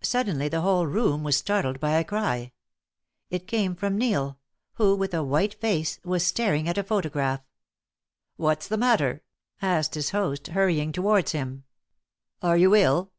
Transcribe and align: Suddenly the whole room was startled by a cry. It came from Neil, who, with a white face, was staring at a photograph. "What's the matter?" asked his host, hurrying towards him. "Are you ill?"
Suddenly 0.00 0.48
the 0.48 0.62
whole 0.62 0.86
room 0.86 1.22
was 1.24 1.36
startled 1.36 1.78
by 1.78 1.98
a 1.98 2.04
cry. 2.04 2.52
It 3.28 3.46
came 3.46 3.76
from 3.76 3.98
Neil, 3.98 4.38
who, 4.76 4.96
with 4.96 5.12
a 5.12 5.22
white 5.22 5.52
face, 5.60 6.00
was 6.06 6.26
staring 6.26 6.70
at 6.70 6.78
a 6.78 6.82
photograph. 6.82 7.42
"What's 8.36 8.66
the 8.66 8.78
matter?" 8.78 9.22
asked 9.60 9.92
his 9.94 10.08
host, 10.12 10.46
hurrying 10.46 10.90
towards 10.90 11.32
him. 11.32 11.64
"Are 12.40 12.56
you 12.56 12.74
ill?" 12.74 13.12